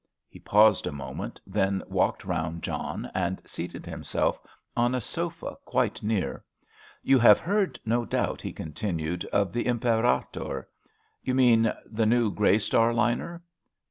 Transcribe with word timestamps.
He 0.27 0.39
paused 0.39 0.87
a 0.87 0.91
moment, 0.91 1.39
then 1.45 1.83
walked 1.85 2.25
round 2.25 2.63
John, 2.63 3.11
and 3.13 3.39
seated 3.45 3.85
himself 3.85 4.41
on 4.75 4.95
a 4.95 4.99
sofa 4.99 5.57
quite 5.63 6.01
near. 6.01 6.43
"You 7.03 7.19
have 7.19 7.37
heard, 7.39 7.79
no 7.85 8.05
doubt," 8.05 8.41
he 8.41 8.51
continued, 8.51 9.25
"of 9.25 9.53
the 9.53 9.67
Imperator——" 9.67 10.67
"You 11.21 11.35
mean 11.35 11.71
the 11.85 12.07
new 12.07 12.31
Grey 12.31 12.57
Star 12.57 12.95
liner?" 12.95 13.43